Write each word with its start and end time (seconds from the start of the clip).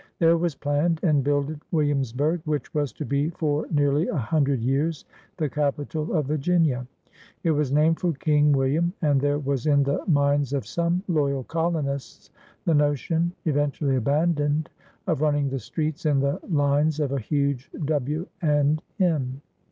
There 0.17 0.35
was 0.35 0.55
planned 0.55 0.99
and 1.03 1.23
builded 1.23 1.61
Williamsburg, 1.69 2.41
which 2.45 2.73
was 2.73 2.91
to 2.93 3.05
be 3.05 3.29
for 3.29 3.67
nearly 3.69 4.07
a 4.07 4.15
hundred 4.17 4.59
years 4.63 5.05
the 5.37 5.47
capital 5.47 6.13
of 6.15 6.25
Virginia. 6.25 6.87
It 7.43 7.51
was 7.51 7.71
named 7.71 7.99
for 7.99 8.11
King 8.13 8.51
William, 8.51 8.93
and 9.03 9.21
there 9.21 9.37
was 9.37 9.67
in 9.67 9.83
the 9.83 10.03
minds 10.07 10.53
of 10.53 10.65
some 10.65 11.03
loyal 11.07 11.43
colonists 11.43 12.31
the 12.65 12.73
notion, 12.73 13.31
even 13.45 13.69
tually 13.69 13.95
abandoned, 13.97 14.71
of 15.05 15.21
running 15.21 15.49
the 15.51 15.59
streets 15.59 16.07
in 16.07 16.19
the 16.19 16.39
lines 16.49 16.99
of 16.99 17.11
a 17.11 17.19
huge 17.19 17.69
W 17.85 18.25
and 18.41 18.81
M. 18.99 19.39